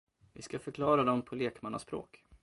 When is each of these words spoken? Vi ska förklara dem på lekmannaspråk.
Vi 0.33 0.41
ska 0.41 0.59
förklara 0.59 1.03
dem 1.03 1.21
på 1.21 1.35
lekmannaspråk. 1.35 2.23